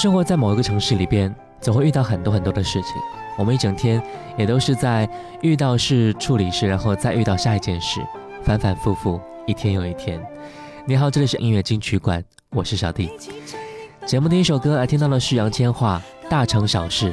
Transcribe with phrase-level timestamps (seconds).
[0.00, 2.94] 生活在某一个城市里边，总会遇到很多很多的事情。
[3.36, 4.02] 我们一整天
[4.34, 5.06] 也都是在
[5.42, 8.00] 遇到事、处理事，然后再遇到下一件事，
[8.42, 10.18] 反反复复，一天又一天。
[10.86, 13.10] 你好，这里是音乐金曲馆，我是小弟。
[14.06, 15.98] 节目第一首歌来听到的是杨千嬅
[16.30, 17.12] 《大城小事》，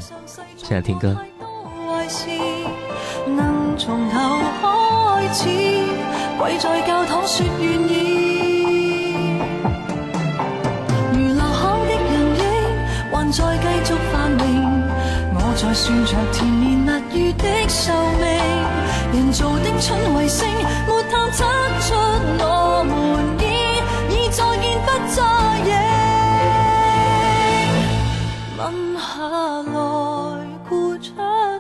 [0.56, 1.14] 现在听歌。
[3.78, 5.50] 从头开始，
[6.40, 7.22] 跪在教堂
[13.38, 14.42] 再继续繁荣，
[15.36, 18.26] 我在算着甜言蜜语的寿命。
[19.14, 20.48] 人造的蠢卫星，
[20.88, 21.46] 没探测
[21.80, 21.94] 出
[22.40, 22.92] 我们
[23.38, 23.46] 已
[24.10, 25.22] 已再见不再
[25.70, 25.72] 影。
[28.58, 28.60] 吻
[28.98, 29.06] 下
[29.72, 29.72] 来
[30.68, 31.06] 豁出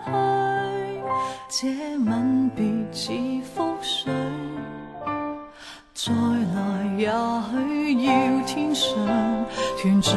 [0.03, 0.09] 去，
[1.47, 1.57] 这
[1.99, 2.09] 吻
[2.55, 3.13] 别似
[3.55, 4.11] 覆水。
[5.94, 6.11] 再
[6.55, 6.57] 来
[6.97, 8.09] 也许要
[8.47, 8.88] 天上
[9.79, 10.09] 团聚。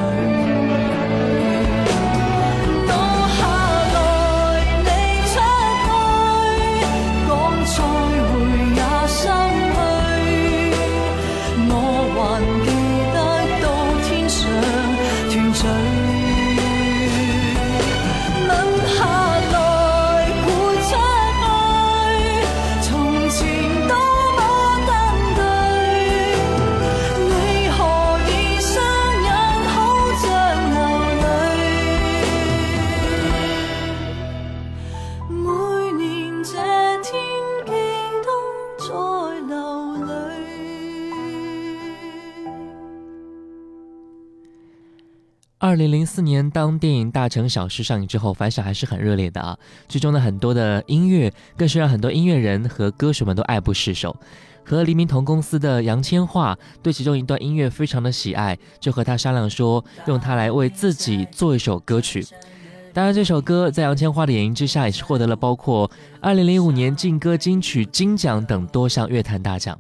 [45.62, 49.54] 二零零四年，当电影《大城小事》上映之后，反响还是很热烈的啊。
[49.88, 54.16] 剧中的很多的音乐，更是让很多音乐人和歌手们都爱不释手。
[54.64, 62.26] 和黎明同公司的杨千嬅对其中一段音乐非常的喜爱，就和他商量说，用它来为自己做一首歌曲。
[62.94, 65.90] 当然，这首歌在杨千嬅的演绎之下，也是获得了包括
[66.22, 69.78] 二零零五年劲歌金曲金奖等多项乐坛大奖。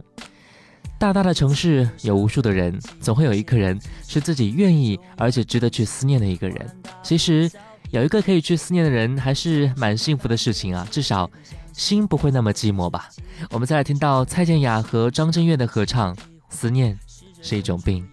[1.00, 6.70] 大大的城市有无数的人，总会有一个人是自己愿意而且值得去思念的一个人。
[7.02, 7.50] 其实
[7.90, 11.30] 有一个可以去思念的人，还是蛮幸福的事情啊，至少
[11.72, 13.08] 心不会那么寂寞吧。
[13.48, 16.14] 我们再来听到蔡健雅和张震岳的合唱，
[16.50, 16.98] 《思念
[17.40, 18.06] 是一种病》。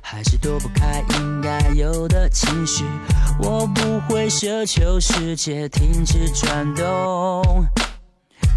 [0.00, 2.84] 还是躲不开应该有的情绪，
[3.38, 7.66] 我不会奢求世界停止转动。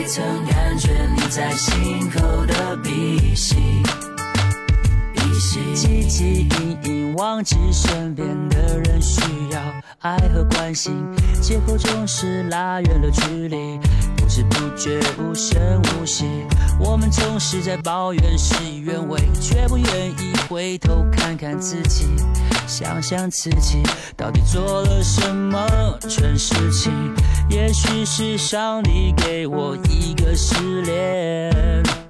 [0.00, 3.54] 未曾感觉你在心口的鼻息，
[5.40, 9.58] 鼻息，汲汲营营忘记身边的人需要
[10.00, 10.92] 爱和关心，
[11.40, 13.78] 借口总是拉远了距离，
[14.18, 16.26] 不知不觉无声无息。
[16.78, 22.04] 我们总是在抱怨事与愿违，却不愿意回头看看自己，
[22.66, 23.82] 想想自己
[24.18, 25.66] 到底做了什么
[26.00, 26.92] 蠢事情。
[27.48, 32.09] 也许是上帝给我一个失恋。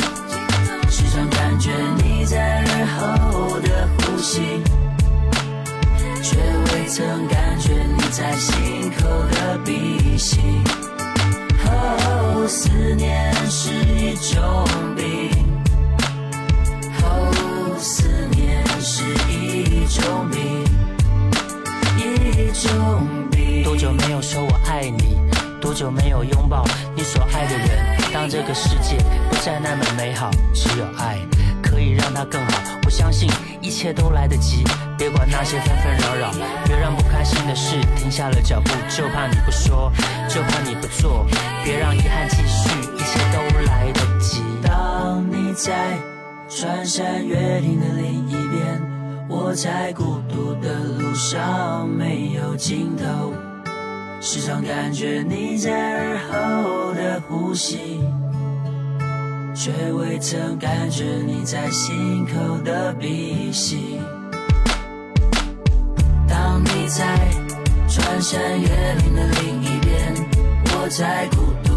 [12.91, 14.65] 思念是一种
[14.97, 15.31] 病。
[17.01, 20.65] 哦，思念是一种病，
[21.95, 23.63] 一种病。
[23.63, 25.17] 多久没有说我爱你？
[25.61, 27.97] 多久没有拥抱你所爱的人？
[28.11, 28.97] 当这个世界
[29.29, 31.17] 不再那么美好，只有爱。
[31.63, 33.29] 可以让它更好，相信
[33.61, 34.63] 一切都来得及。
[34.97, 36.31] 别管那些纷纷扰扰，
[36.65, 38.69] 别让不开心的事停下了脚步。
[38.89, 39.91] 就怕你不说，
[40.27, 41.25] 就怕你不做，
[41.63, 44.43] 别让遗憾继续，一切都来得及。
[44.61, 45.97] 当你在
[46.47, 48.79] 穿山越岭的另一边，
[49.27, 53.33] 我在孤独的路上没有尽头，
[54.21, 58.00] 时常感觉你在耳后的呼吸。
[59.53, 63.99] 却未曾感觉你在心口的鼻息。
[66.27, 67.29] 当你在
[67.87, 70.15] 穿山越岭的另一边，
[70.73, 71.70] 我在孤独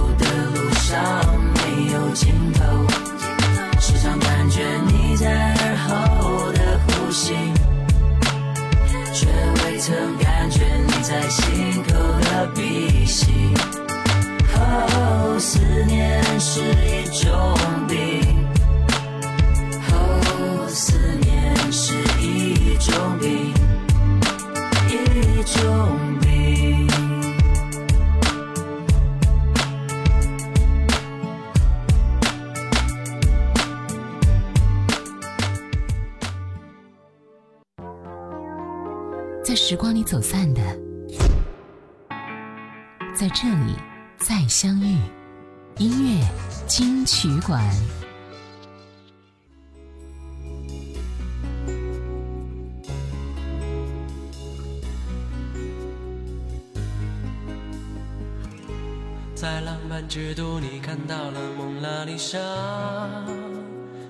[60.14, 62.38] 之都，你看到了蒙娜丽莎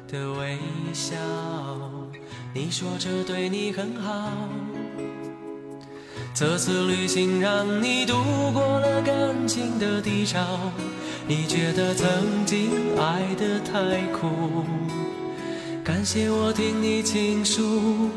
[0.07, 0.59] 的微
[0.93, 1.17] 笑。
[2.53, 4.31] 你说这对你很好。
[6.35, 8.13] 这次旅行让你度
[8.53, 10.45] 过了感情的低潮，
[11.27, 14.29] 你觉得曾经爱得太苦，
[15.83, 18.11] 感谢我听你倾诉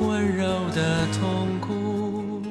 [0.00, 2.42] 温柔的痛苦。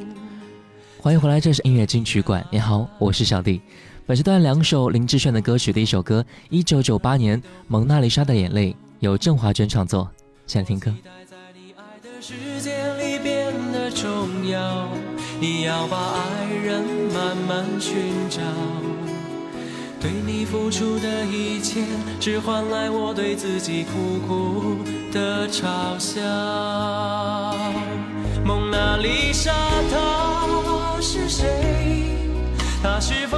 [1.01, 2.47] 欢迎回来，这是音乐金曲馆。
[2.49, 3.61] 你好，我是小弟。
[4.09, 10.09] 本时段两首林志炫的歌曲，第一首歌，一九九八年《蒙娜丽莎的眼泪》，由郑华娟创作。
[10.47, 10.91] 先听歌。
[13.93, 14.87] 重要，
[15.39, 16.81] 你要把爱人
[17.13, 17.93] 慢慢寻
[18.31, 18.41] 找。
[20.01, 21.83] 对你付出的一切，
[22.19, 24.77] 只换来我对自己苦苦
[25.13, 26.19] 的嘲笑。
[28.43, 29.53] 蒙娜丽莎，
[29.91, 31.45] 她是谁？
[32.81, 33.37] 她是否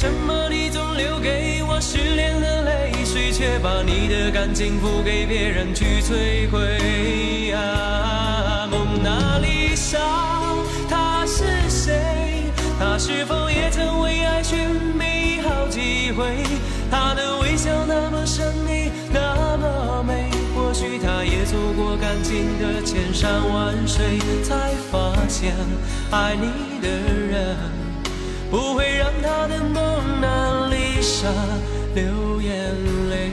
[0.00, 3.32] 什么你总留给我失恋的泪水？
[3.32, 7.50] 却把你的感情付给别人去摧毁。
[7.50, 9.98] 啊，蒙娜丽莎，
[10.88, 11.98] 她是谁？
[12.78, 16.44] 她是否也曾为爱寻觅好几回？
[16.88, 20.30] 她的微笑那么神秘，那么美。
[20.54, 25.56] 或许她也走过感情的千山万水，才发现
[26.12, 27.56] 爱你的人
[28.50, 31.28] 不会让他的蒙娜丽莎。
[31.94, 32.50] 流眼
[33.10, 33.30] 泪，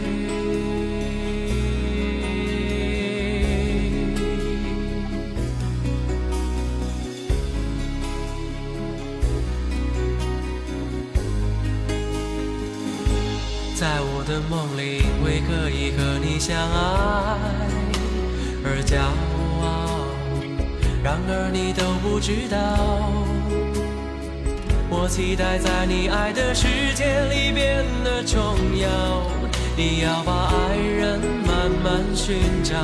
[13.75, 17.37] 在我的梦里，为可以和你相爱
[18.63, 18.97] 而骄
[19.61, 20.07] 傲。
[21.03, 23.34] 然而你都不知道。
[24.97, 28.87] 我期待在你爱的世界里变得重要，
[29.75, 32.75] 你要把爱人慢慢寻找。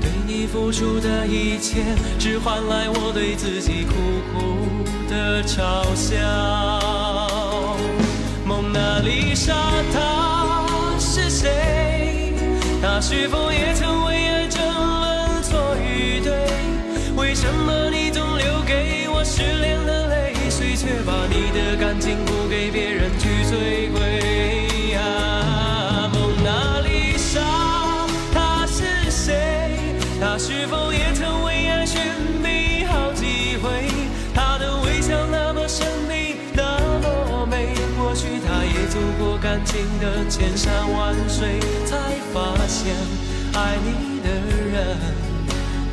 [0.00, 1.82] 对你付出的一切，
[2.16, 3.92] 只换来我对自己苦
[4.32, 6.16] 苦的嘲笑。
[8.46, 9.52] 蒙娜丽莎，
[9.92, 10.64] 她
[10.98, 12.32] 是谁？
[12.80, 16.32] 她是否也曾为爱争论错与对？
[17.16, 20.34] 为什么你总留给我失恋的泪
[20.74, 24.94] 却把你的感情不给别人去摧毁？
[24.96, 27.40] 啊，蒙娜丽莎，
[28.32, 29.34] 她是谁？
[30.20, 32.00] 她是否也曾为爱寻
[32.42, 33.88] 觅好几回？
[34.34, 36.62] 她的微笑那么神秘，那
[37.00, 41.96] 么美，或许她也走过感情的千山万水，才
[42.32, 42.94] 发现
[43.54, 44.30] 爱你的
[44.72, 44.96] 人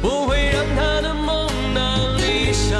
[0.01, 2.77] 不会让她的蒙娜丽莎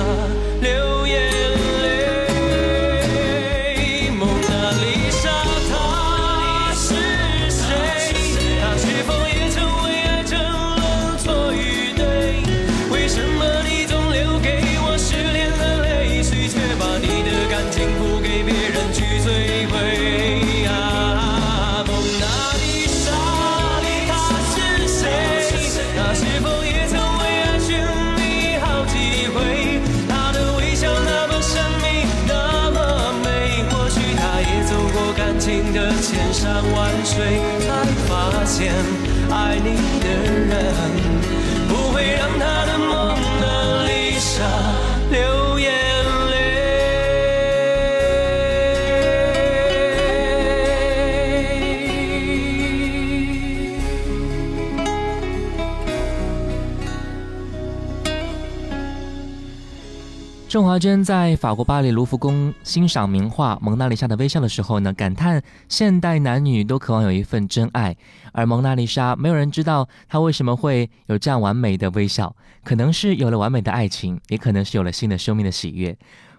[60.49, 67.95] 郑华娟在法国巴黎卢浮宫欣赏名画《蒙娜丽莎的微笑》的时候呢，感叹现代男女都渴望有一份真爱，
[68.31, 75.95] 而蒙娜丽莎没有人知道她为什么会有这样完美的微笑，可能是有了完美的爱情，也可能是有了新的生命的喜悦。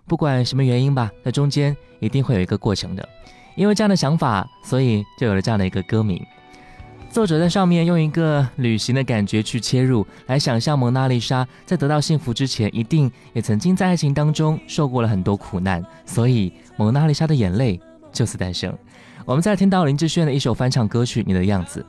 [0.08, 3.08] 不管什么原因吧，在中间一定会有一个过程的。
[3.54, 6.20] 因为这样的想法，所以就有了这样的一个歌名。
[7.10, 17.80] 作者在上面用一个旅行的感觉去切入，来想象蒙娜丽莎在得到幸福之前，一定也曾经在爱情当中受过了很多苦难，所以蒙娜丽莎的眼泪
[18.12, 18.72] 就此诞生。
[19.24, 21.84] 我们再听到林志炫的一首翻唱歌曲《你的样子》。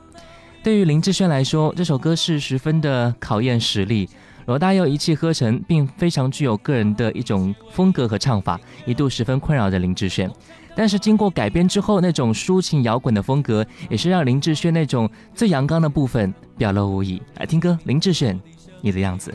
[0.64, 4.08] 对于林志炫来说，这首歌是十分的考验实力。
[4.46, 10.28] 罗大佑一气呵成，并非常具有个人的一种风格和唱法，一度十分困扰着林志炫。
[10.74, 17.20] 但是经过改编之后，那种抒情摇滚的风格，也是让林志炫那种最阳刚的部分表露无遗。
[17.38, 18.40] 来听歌，林志炫，
[18.80, 19.32] 你的样子。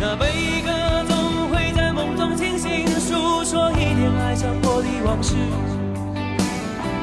[0.00, 0.26] 那悲
[0.64, 5.34] 歌总会在梦中清醒，诉说一点爱上过的往事。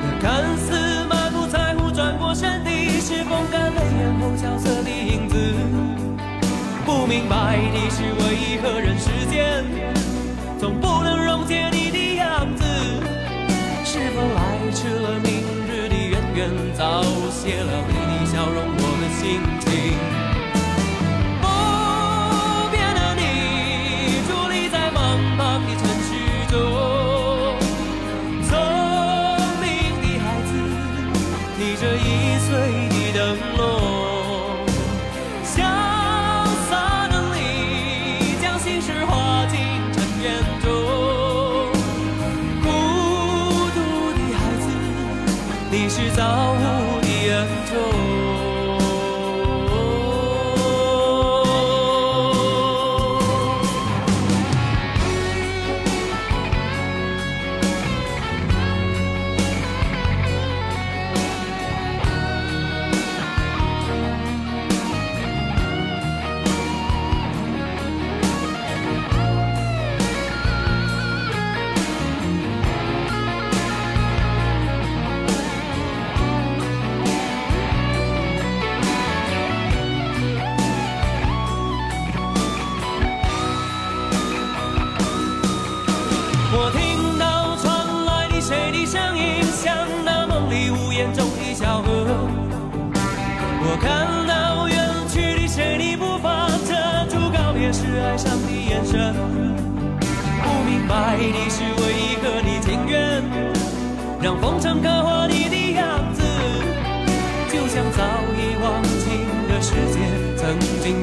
[0.02, 2.70] 那看似满不在乎转过身的，
[3.02, 5.36] 是风干泪眼后萧瑟的影子。
[6.86, 9.66] 不明白的是，为何人世间
[10.58, 11.83] 总不能溶解你
[15.04, 20.23] 了明日的远远，早谢了你的笑容，我的心情？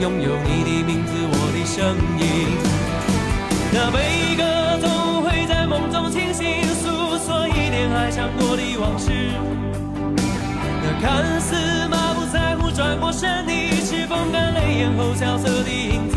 [0.01, 2.57] 拥有你的名字，我的声音。
[3.71, 4.43] 那悲歌
[4.81, 6.89] 总会在梦中清醒，诉
[7.19, 9.13] 说一点爱唱过的往事。
[10.83, 11.55] 那看似
[11.89, 13.53] 满不在乎转过身的，
[13.85, 16.17] 是风干泪眼后萧瑟的影子。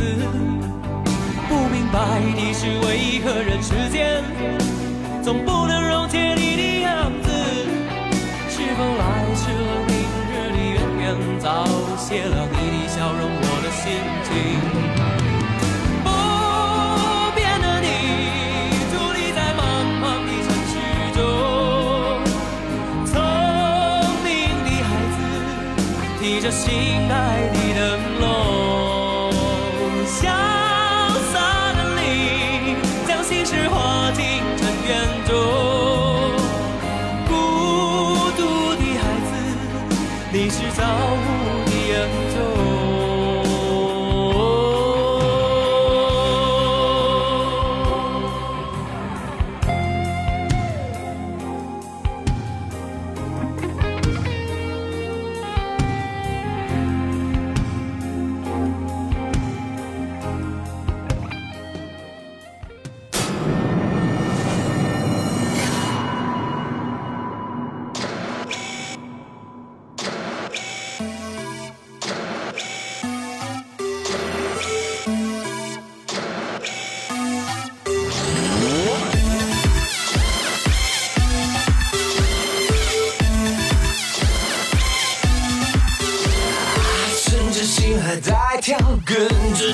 [1.50, 2.00] 不明白
[2.40, 4.24] 的是，为何人世间
[5.22, 7.30] 总不能溶解你的样子？
[8.48, 9.94] 是否来迟了，明
[10.32, 13.30] 日的远远早谢了你的笑容，
[27.08, 27.53] 着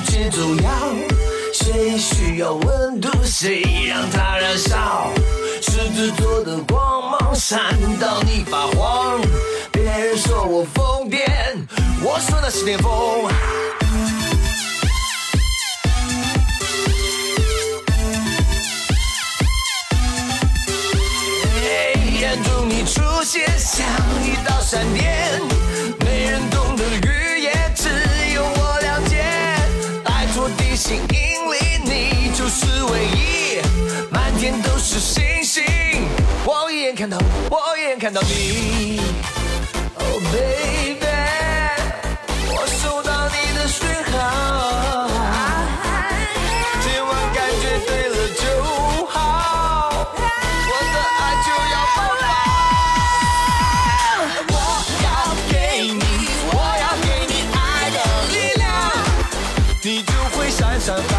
[0.04, 0.70] 最重要。
[1.52, 5.10] 谁需要温度，谁让它燃烧。
[5.60, 9.20] 狮子座的光芒闪到你发慌。
[9.70, 11.20] 别人说我疯癫，
[12.02, 12.90] 我说那是巅峰。
[22.20, 23.84] 眼中你出现像
[24.22, 25.40] 一道闪电，
[37.50, 39.00] 我一眼看到你。
[39.98, 41.04] Oh baby，
[42.46, 45.10] 我收到你的讯号，
[46.80, 48.42] 今晚感觉对了就
[49.06, 49.18] 好，
[50.68, 52.22] 我的爱就要爆发。
[54.46, 54.54] 我
[55.02, 55.06] 要
[55.50, 55.52] 给
[55.90, 56.00] 你，
[56.52, 57.58] 我要给你爱
[57.90, 57.98] 的
[58.32, 58.70] 力量，
[59.82, 61.12] 你就会闪闪发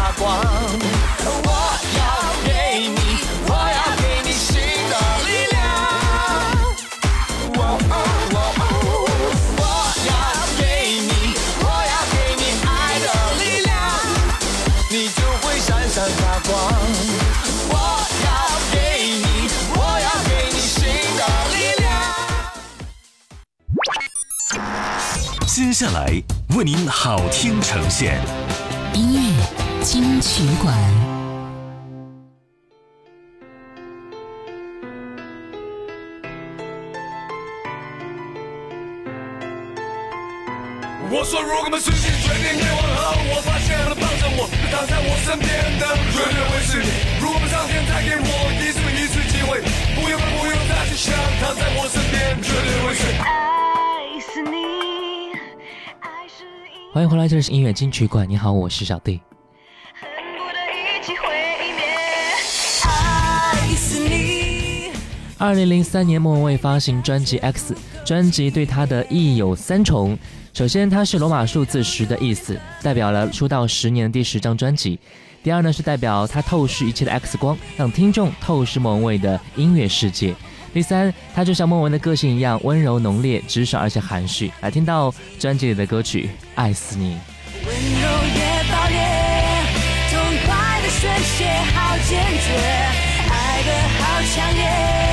[25.82, 26.06] 下来
[26.56, 28.20] 为您好听呈现。
[28.94, 30.72] 音乐金曲馆。
[41.10, 46.90] 我说，如果我们事情决定灭亡后，我发现了抱着我、躺在我身边的绝对会是你。
[47.20, 48.30] 如果上天再给我
[48.62, 49.58] 一次一次机会，
[49.96, 53.02] 不用不用再去想，躺在我身边绝对会是
[56.94, 58.28] 欢迎回来，这里是音乐金曲馆。
[58.28, 59.18] 你好，我是小弟。
[59.94, 61.26] 恨不得一起毁
[61.74, 61.86] 灭。
[62.84, 64.90] 爱是你。
[65.38, 67.74] 二零零三年，莫文蔚发行专辑《X》，
[68.06, 70.18] 专辑对她的意义有三重。
[70.52, 75.00] 首先，它是罗马数字十的意思，代表了出道十年的第十张专辑。
[75.42, 80.34] 第二呢，是代表它透视一切的 X 光，让听众透视莫文蔚的音乐世界。
[80.72, 84.50] 第三，他就像莫文的个性一样温柔浓烈、直爽而且含蓄。
[84.60, 87.14] 来听到专辑里的歌曲《爱死你》。
[87.66, 88.98] 温柔也爆裂，
[90.10, 92.56] 痛快的宣泄，好坚决，
[93.28, 95.11] 爱的好强烈，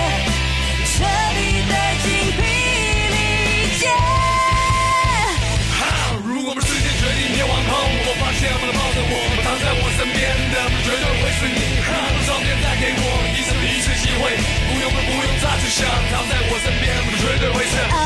[14.92, 17.74] 会，不用不用再去想，躺在我身边我绝对会是。
[17.94, 17.98] 爱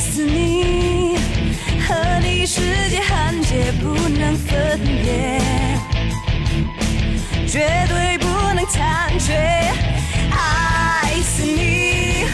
[0.00, 1.16] 死你，
[1.86, 1.88] 和
[2.20, 5.40] 你世界焊接不能分别，
[7.46, 9.34] 绝对不能残缺。
[10.30, 12.24] 爱死你，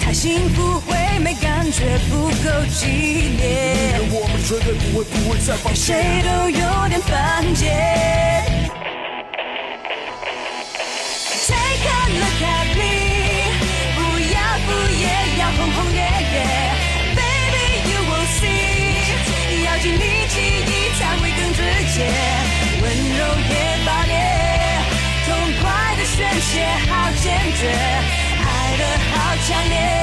[0.00, 4.00] 太幸福会没感觉不够激烈。
[4.10, 5.92] 我们绝对不会不会再放弃。
[5.92, 8.70] 谁都有点犯贱。
[27.64, 29.95] 爱的好强烈，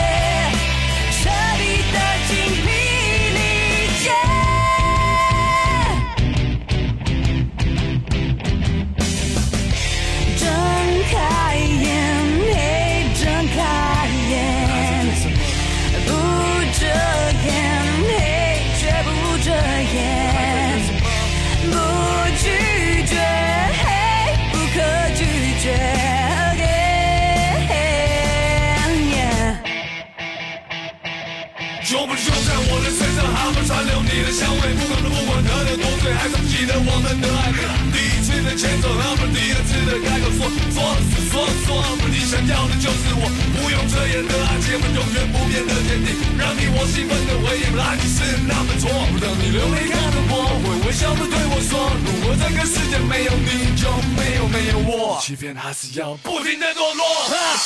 [38.64, 40.80] 牵手，那么第二次的开口说说
[41.28, 43.28] 说说，你想要的就是我，
[43.60, 48.88] 不用遮掩的爱情，我永远不变的坚定，让你我兴奋的回忆，本来你是那么错。
[49.20, 57.04] 当你流泪看着我，会微笑的对我说，如果这个世界没有你，就没有没有我，欺骗还是要不停的堕落。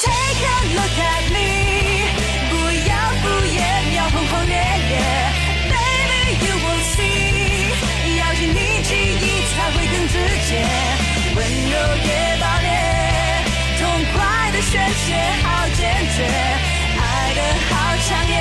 [0.01, 2.09] Take a look at me，
[2.49, 2.57] 不
[2.89, 4.57] 要敷衍，要轰轰烈
[4.89, 4.97] 烈
[5.69, 7.46] ，Baby you will see，
[8.47, 10.13] 要尽力气意才会更直
[10.47, 10.49] 接，
[11.35, 12.67] 温柔也爆裂，
[13.77, 13.81] 痛
[14.13, 14.15] 快
[14.51, 15.05] 的宣泄
[15.43, 15.79] 好坚
[16.15, 16.23] 决，
[16.97, 17.01] 爱
[17.33, 17.71] 的好
[18.07, 18.33] 强烈，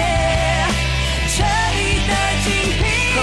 [1.29, 1.35] 彻
[1.75, 2.13] 底的
[2.45, 3.19] 精疲力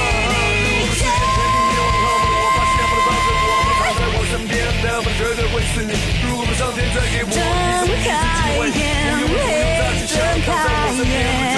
[0.96, 1.02] 竭。
[1.06, 5.92] 我发现不能放着我，不躺在我身边的，我绝对会是你。
[6.28, 7.40] 如果不上天再给我一次
[7.88, 8.78] 一次机会，不
[9.22, 9.44] 用不用
[9.80, 10.16] 再去想，
[10.46, 11.53] 躺在我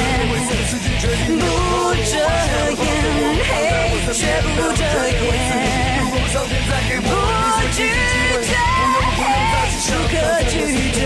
[1.37, 1.41] 不
[1.95, 2.17] 遮
[2.69, 2.83] 掩，
[3.43, 3.49] 嘿，
[4.13, 5.15] 绝不遮掩。
[7.01, 7.09] 不
[7.75, 10.13] 拒，绝，不用不用再去想，不可
[10.49, 10.53] 拒
[10.91, 10.99] 绝。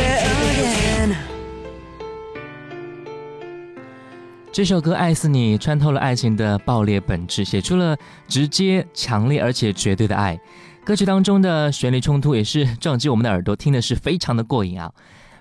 [4.52, 7.96] 这首歌《爱死你》穿透了爱情的爆裂本质，写出了
[8.28, 10.38] 直接、强烈而且绝对的爱。
[10.84, 14.92] 歌曲当中的旋律冲突也是撞击我们的耳朵，听的是非常的过瘾啊！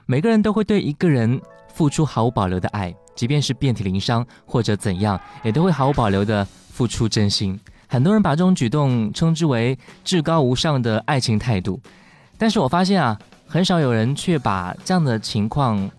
[0.07, 1.41] 每个人都会对一个人
[1.75, 7.59] 付出毫无保留的爱，即便是遍体鳞伤或者怎样，也都会毫无保留的付出真心。
[7.89, 11.81] 很多人把这种举动称之为至高无上的爱情态度，
[12.39, 15.91] 但是我发现啊，很少有人却把这样的情况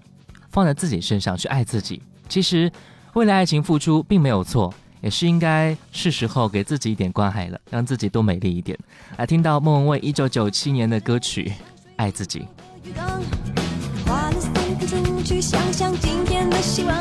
[0.49, 2.01] 放在自己身上去爱自己。
[2.29, 2.71] 其实，
[3.15, 8.79] 为了爱情付出并没有错，也是应该是时候给自己一点关爱了，让自己多美丽一点。
[9.17, 11.49] 来听到莫文蔚一九九七年的歌曲
[11.97, 12.47] 《爱自己》。
[15.23, 16.95] 去想想今天的希望，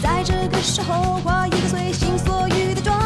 [0.00, 2.96] 在这个时候画一个随心所欲的妆，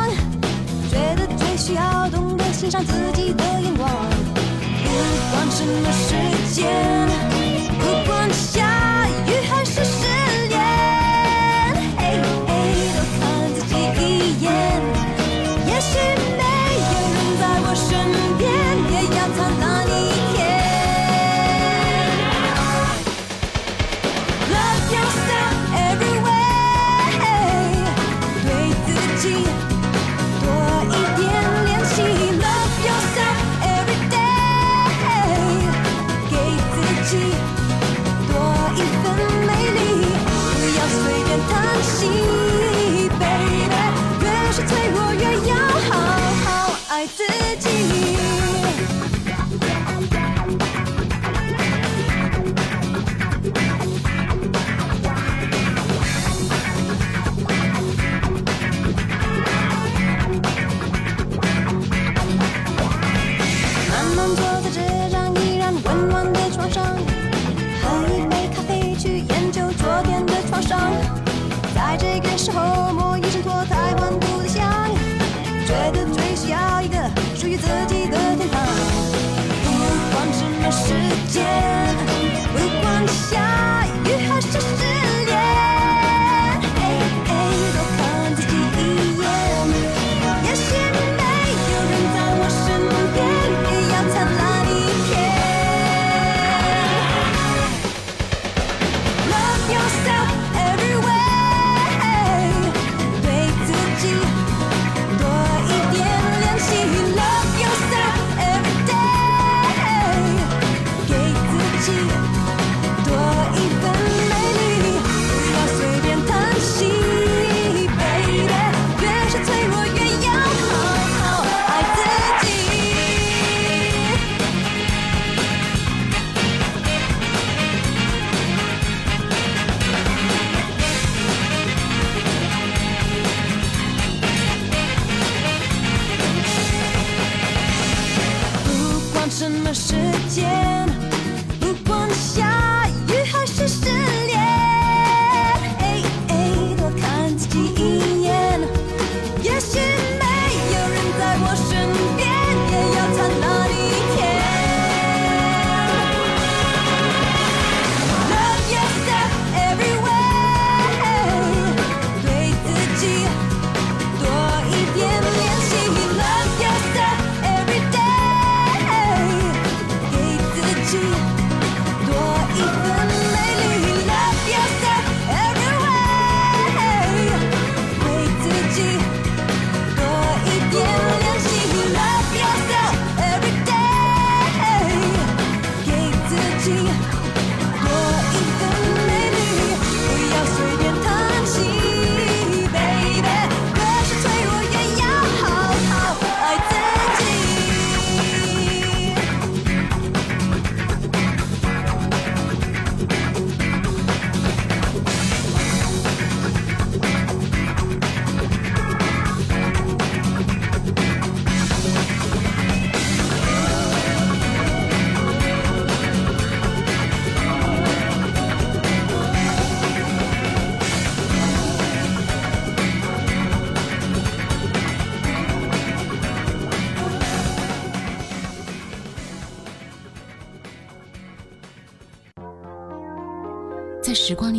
[0.91, 3.89] 觉得最需要懂得欣赏自己的眼光，
[4.85, 4.91] 不
[5.33, 6.15] 管什么时
[6.55, 6.69] 间，
[7.81, 8.31] 不管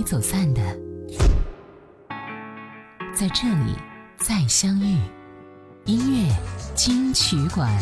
[0.10, 0.62] 走散的，
[3.14, 3.76] 在这里
[4.18, 4.98] 再相遇。
[5.86, 6.36] 音乐
[6.74, 7.80] 金曲馆。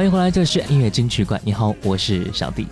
[0.00, 1.38] 欢迎回来，这是音乐金曲馆。
[1.44, 2.66] 你好，我是小弟。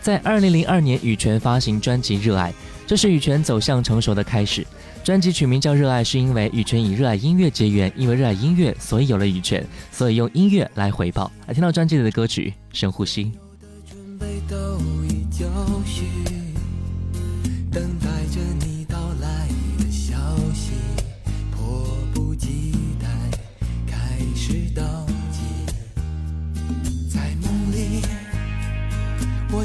[0.00, 2.52] 在二零零二年，羽泉发行专辑《热爱》，
[2.86, 4.64] 这是羽泉走向成熟的开始。
[5.02, 11.28] 专辑取名叫《热爱》，是因为羽泉以热爱音乐结缘，因为热爱音乐，所以有了羽泉，所以用音乐来回报。
[11.48, 13.24] 来听到专辑里的歌曲《深呼吸》。
[13.32, 15.46] 我的准备都已就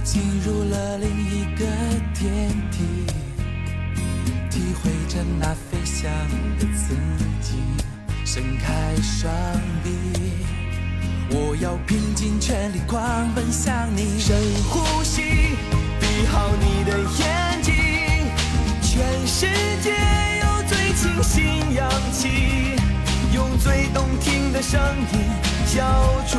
[0.03, 1.65] 进入了另一个
[2.13, 2.77] 天地，
[4.49, 6.11] 体会着那飞翔
[6.59, 6.93] 的刺
[7.41, 7.55] 激，
[8.25, 9.33] 伸开双
[9.81, 9.89] 臂。
[11.31, 13.01] 我要拼尽全力狂
[13.33, 14.35] 奔向你，深
[14.69, 15.21] 呼吸，
[16.01, 17.73] 闭好你的眼睛，
[18.81, 19.47] 全世
[19.81, 19.91] 界
[20.41, 22.75] 有最清新氧气，
[23.33, 24.79] 用最动听的声
[25.13, 25.19] 音
[25.65, 25.81] 消
[26.27, 26.37] 除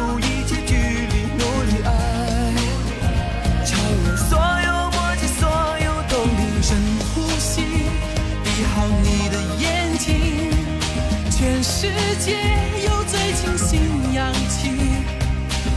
[11.85, 12.33] 世界
[12.87, 13.79] 有最清新
[14.15, 14.71] 氧气，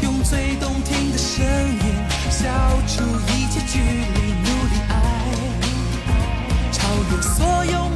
[0.02, 1.94] 用最动听的声音
[2.30, 2.48] 消
[2.88, 4.94] 除一切距离，努力爱，
[6.72, 7.87] 超越所有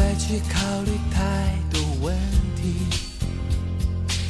[0.00, 1.20] 再去考虑太
[1.70, 2.16] 多问
[2.56, 2.86] 题，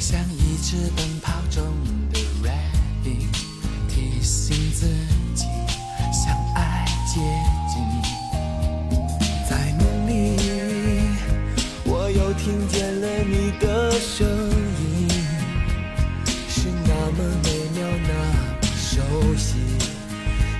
[0.01, 1.63] 像一只奔跑中
[2.11, 3.31] 的 rabbit，
[3.87, 4.85] 提醒自
[5.33, 5.45] 己
[6.11, 7.21] 向爱接
[7.69, 7.81] 近。
[9.49, 10.35] 在梦里，
[11.85, 15.07] 我又听见了你的声音，
[16.49, 17.47] 是那么美
[17.79, 18.13] 妙，那
[18.59, 18.99] 么熟
[19.37, 19.55] 悉。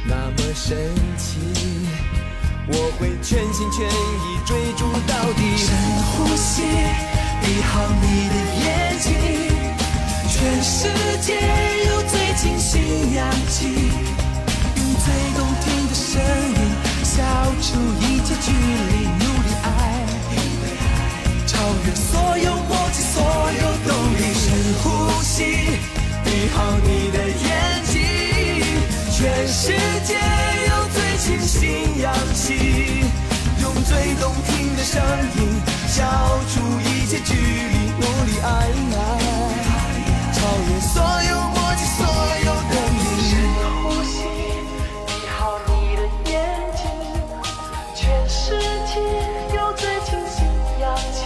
[0.07, 0.77] 那么深，
[3.01, 6.61] 为全心全意追逐到底，深呼吸，
[7.41, 9.09] 闭好你的眼睛，
[10.29, 10.87] 全世
[11.21, 11.33] 界
[11.87, 13.89] 有最清新氧气，
[14.75, 16.59] 用最动听的声音
[17.03, 17.23] 消
[17.59, 17.67] 除
[18.01, 19.65] 一切距离，努力爱，
[21.47, 23.17] 超越所有默契，所
[23.51, 24.45] 有动力，深
[24.83, 24.85] 呼
[25.23, 25.39] 吸，
[26.23, 27.49] 闭好你的眼
[27.85, 27.99] 睛，
[29.11, 29.59] 全世
[30.05, 30.13] 界
[30.69, 31.59] 有最清新
[31.99, 32.30] 氧气。
[34.91, 35.01] 声
[35.37, 35.39] 音，
[35.87, 36.03] 消
[36.49, 38.67] 除一切距离，努力爱，
[40.33, 42.03] 超越所有默契，所
[42.43, 42.99] 有的你。
[43.83, 44.17] 呼吸，
[45.07, 45.99] 闭好你的
[46.29, 46.33] 眼
[46.75, 46.83] 睛，
[47.95, 48.99] 全世界
[49.55, 50.43] 有最清新
[50.81, 51.23] 氧气，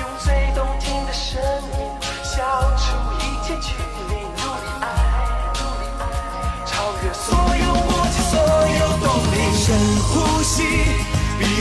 [0.00, 1.88] 用最动听的声音
[2.22, 2.44] 消
[2.76, 2.84] 除
[3.20, 3.72] 一切距
[4.10, 4.84] 离，努力爱，
[5.54, 6.02] 努力爱，
[6.66, 7.26] 超越所
[7.56, 8.36] 有默契，所
[8.68, 9.34] 有动力。
[9.56, 10.62] 深呼吸，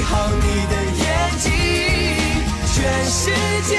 [0.05, 1.05] 好你的眼
[1.39, 1.51] 睛，
[2.73, 3.31] 全世
[3.67, 3.71] 界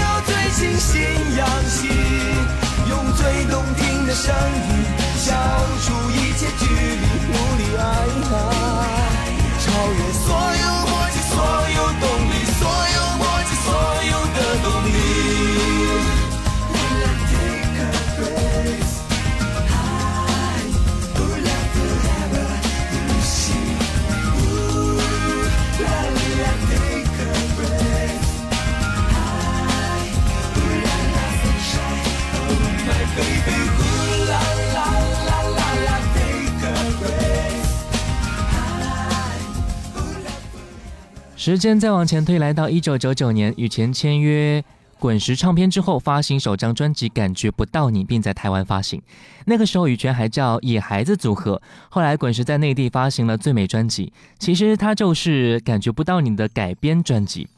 [0.00, 0.92] 有最清新
[1.36, 1.88] 氧气，
[2.88, 4.68] 用最动听的声音
[41.48, 44.62] 时间再往前推，来到一九九九年，羽泉签约
[44.98, 49.00] 滚石唱片之后，发行首张专辑《感觉不到你》，并在台湾发行。
[49.46, 51.58] 那个时候，羽泉还叫野孩子组合。
[51.88, 57.48] 后来，滚石在内地发行了最美专辑，其实它就是《感觉不到你》的改编专辑。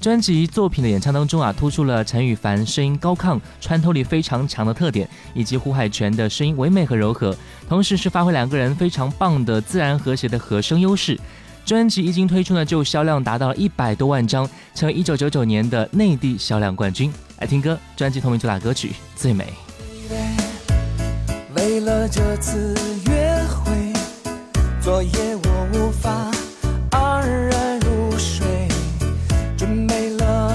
[0.00, 7.36] 专辑作品的演唱当中啊，突出了陈羽凡声音高亢、穿透力非常强的特点，以及胡海泉的声音唯美和柔和，
[7.68, 11.18] 同时是发挥两个人非常棒的自然和谐的和声优势。
[11.64, 17.12] 专辑一经推出呢，就销量达到了一百多万张，成为一九九九年的内地销量冠军。
[17.38, 19.44] 来听歌，专辑同名主打歌曲《最美》。
[21.56, 22.74] 为了这次
[23.06, 23.92] 约会，
[24.80, 26.30] 昨夜我无法
[26.90, 28.46] 安然入睡，
[29.56, 30.54] 准备了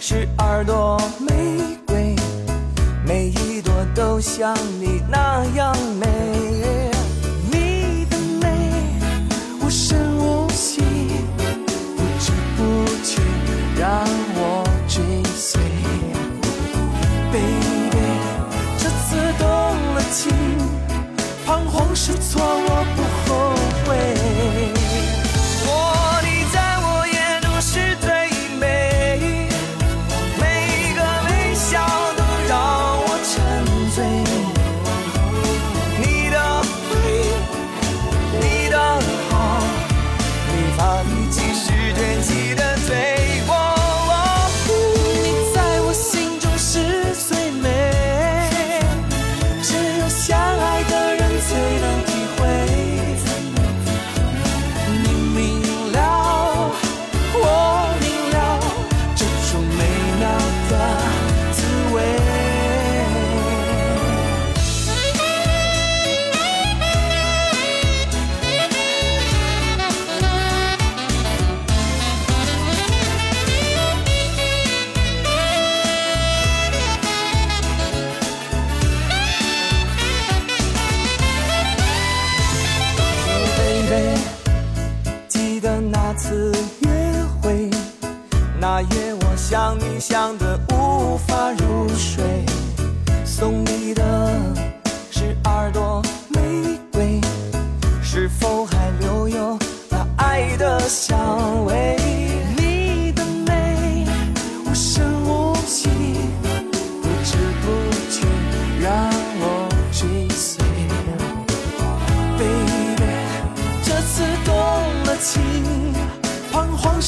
[0.00, 2.16] 十二朵玫瑰，
[3.06, 6.03] 每一朵都像你那样美。
[22.06, 23.03] 是错我不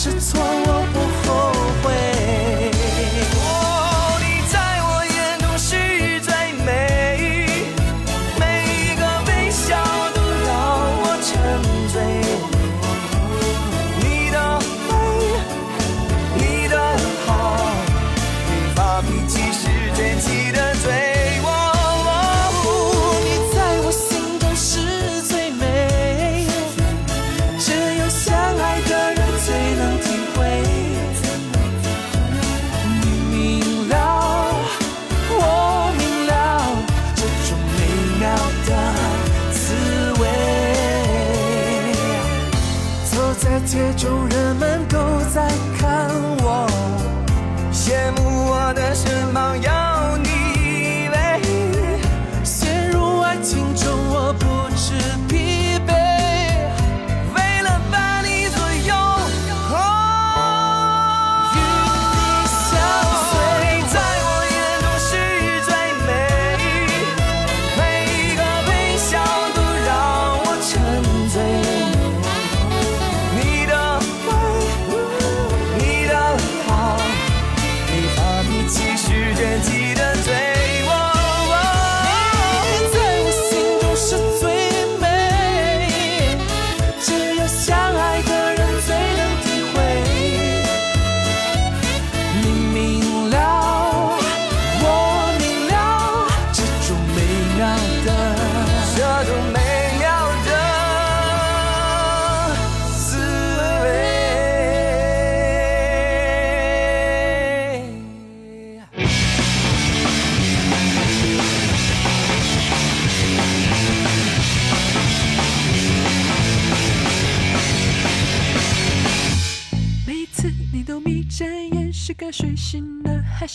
[0.06, 0.45] 是错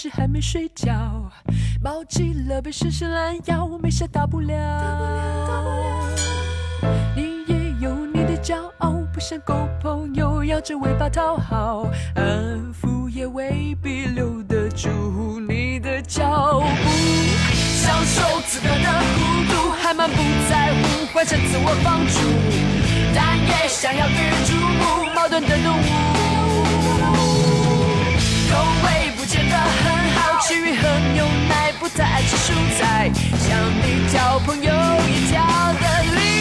[0.01, 0.89] 是还没睡觉？
[1.83, 4.57] 抱起了被深深拦腰，没啥大不了。
[7.15, 11.85] 你也有你的骄傲，不像狗朋友摇着尾巴讨好，
[12.15, 16.89] 安抚也未必留得住你的脚步。
[17.53, 20.15] 享受此刻的孤独，还满不
[20.49, 22.17] 在乎幻想自我放逐，
[23.13, 26.20] 但也想要与注目，矛盾的动物。
[30.43, 34.73] 吃鱼喝牛奶，不太爱吃蔬菜，想你交朋友
[35.07, 35.39] 一条
[35.73, 36.40] 的理。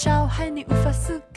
[0.00, 1.27] 伤害你无法思考。